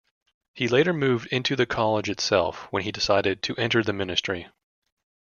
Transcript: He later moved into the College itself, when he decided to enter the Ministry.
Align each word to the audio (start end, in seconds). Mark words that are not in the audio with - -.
He 0.55 0.67
later 0.67 0.93
moved 0.93 1.27
into 1.31 1.55
the 1.55 1.67
College 1.67 2.09
itself, 2.09 2.65
when 2.71 2.81
he 2.81 2.91
decided 2.91 3.43
to 3.43 3.55
enter 3.57 3.83
the 3.83 3.93
Ministry. 3.93 4.47